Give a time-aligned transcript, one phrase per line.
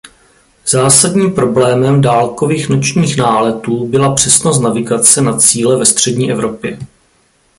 [0.67, 6.79] Zásadním problémem dálkových nočních náletů byla přesnost navigace na cíle ve střední Evropě.